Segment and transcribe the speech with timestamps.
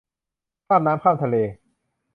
[0.67, 1.35] ข้ามน้ำข้ามทะเล